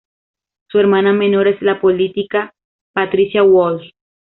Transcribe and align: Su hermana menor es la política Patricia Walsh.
Su 0.69 0.79
hermana 0.79 1.13
menor 1.13 1.47
es 1.47 1.61
la 1.61 1.79
política 1.79 2.55
Patricia 2.95 3.43
Walsh. 3.43 3.91